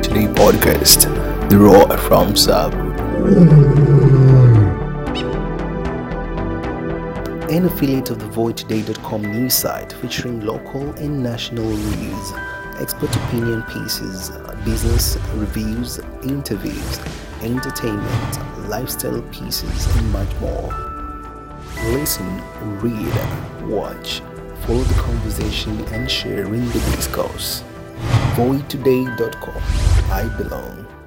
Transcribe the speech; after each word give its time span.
podcast, 0.00 1.48
The 1.48 1.58
Raw 1.58 1.96
from 1.96 2.34
Sub. 2.34 2.72
An 7.50 7.66
affiliate 7.66 8.10
of 8.10 8.18
the 8.18 8.26
VoidToday.com 8.26 9.22
news 9.22 9.54
site 9.54 9.92
featuring 9.94 10.40
local 10.40 10.90
and 10.94 11.22
national 11.22 11.66
news, 11.66 12.32
expert 12.80 13.14
opinion 13.16 13.62
pieces, 13.64 14.30
business 14.64 15.18
reviews, 15.34 15.98
interviews, 16.22 17.00
entertainment, 17.42 18.68
lifestyle 18.68 19.20
pieces, 19.30 19.96
and 19.96 20.12
much 20.12 20.34
more. 20.40 20.72
Listen, 21.92 22.42
read, 22.80 23.12
watch, 23.68 24.22
follow 24.66 24.82
the 24.82 24.94
conversation, 25.02 25.78
and 25.92 26.10
share 26.10 26.46
in 26.46 26.66
the 26.68 26.92
discourse. 26.94 27.62
VoidToday.com. 28.34 29.81
I 30.10 30.28
belong. 30.36 31.01